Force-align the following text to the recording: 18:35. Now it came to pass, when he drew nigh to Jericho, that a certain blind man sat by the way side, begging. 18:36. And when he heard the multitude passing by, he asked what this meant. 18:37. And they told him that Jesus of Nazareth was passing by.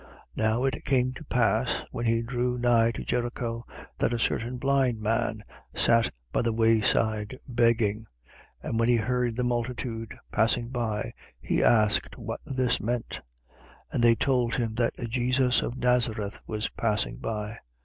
18:35. 0.01 0.07
Now 0.37 0.63
it 0.65 0.83
came 0.85 1.13
to 1.13 1.23
pass, 1.25 1.85
when 1.91 2.05
he 2.07 2.23
drew 2.23 2.57
nigh 2.57 2.89
to 2.89 3.03
Jericho, 3.03 3.63
that 3.99 4.13
a 4.13 4.17
certain 4.17 4.57
blind 4.57 4.99
man 4.99 5.43
sat 5.75 6.09
by 6.31 6.41
the 6.41 6.51
way 6.51 6.81
side, 6.81 7.37
begging. 7.47 8.07
18:36. 8.63 8.69
And 8.69 8.79
when 8.79 8.89
he 8.89 8.95
heard 8.95 9.35
the 9.35 9.43
multitude 9.43 10.17
passing 10.31 10.69
by, 10.69 11.11
he 11.39 11.63
asked 11.63 12.17
what 12.17 12.41
this 12.45 12.81
meant. 12.81 13.21
18:37. 13.49 13.61
And 13.93 14.03
they 14.03 14.15
told 14.15 14.55
him 14.55 14.73
that 14.73 14.97
Jesus 15.07 15.61
of 15.61 15.77
Nazareth 15.77 16.39
was 16.47 16.67
passing 16.69 17.17
by. 17.17 17.59